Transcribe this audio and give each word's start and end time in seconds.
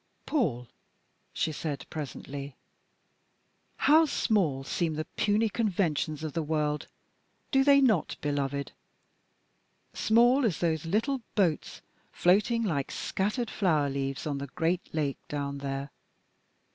"Paul," 0.25 0.67
she 1.31 1.51
said 1.51 1.85
presently, 1.91 2.55
"how 3.77 4.05
small 4.05 4.63
seem 4.63 4.95
the 4.95 5.05
puny 5.05 5.47
conventions 5.47 6.23
of 6.23 6.33
the 6.33 6.41
world, 6.41 6.87
do 7.51 7.63
they 7.63 7.81
not, 7.81 8.15
beloved? 8.19 8.71
Small 9.93 10.43
as 10.43 10.57
those 10.57 10.87
little 10.87 11.21
boats 11.35 11.83
floating 12.11 12.63
like 12.63 12.89
scattered 12.89 13.51
flower 13.51 13.91
leaves 13.91 14.25
on 14.25 14.39
the 14.39 14.47
great 14.47 14.91
lake 14.91 15.19
down 15.27 15.59
there. 15.59 15.91